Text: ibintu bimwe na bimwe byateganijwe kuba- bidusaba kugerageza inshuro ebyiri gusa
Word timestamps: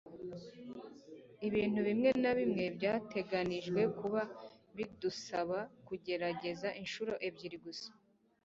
ibintu 1.47 1.79
bimwe 1.87 2.09
na 2.21 2.31
bimwe 2.39 2.65
byateganijwe 2.77 3.81
kuba- 3.99 4.21
bidusaba 4.75 5.59
kugerageza 5.87 6.67
inshuro 6.81 7.13
ebyiri 7.27 7.57
gusa 7.65 7.89